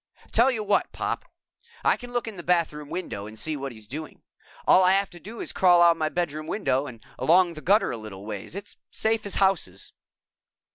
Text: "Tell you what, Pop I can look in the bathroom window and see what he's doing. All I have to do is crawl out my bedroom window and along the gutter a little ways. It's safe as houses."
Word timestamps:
"Tell 0.31 0.49
you 0.49 0.63
what, 0.63 0.91
Pop 0.91 1.25
I 1.83 1.95
can 1.95 2.11
look 2.11 2.27
in 2.27 2.35
the 2.35 2.41
bathroom 2.41 2.89
window 2.89 3.27
and 3.27 3.37
see 3.37 3.55
what 3.55 3.71
he's 3.71 3.87
doing. 3.87 4.23
All 4.65 4.83
I 4.83 4.93
have 4.93 5.11
to 5.11 5.19
do 5.19 5.39
is 5.39 5.53
crawl 5.53 5.79
out 5.83 5.95
my 5.95 6.09
bedroom 6.09 6.47
window 6.47 6.87
and 6.87 7.05
along 7.19 7.53
the 7.53 7.61
gutter 7.61 7.91
a 7.91 7.97
little 7.97 8.25
ways. 8.25 8.55
It's 8.55 8.77
safe 8.89 9.27
as 9.27 9.35
houses." 9.35 9.93